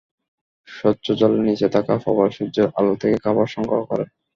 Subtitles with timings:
[0.67, 4.05] স্বচ্ছ জলের নিচে থাকা প্রবাল সূর্যের আলো থেকে খাবার সংগ্রহ করে।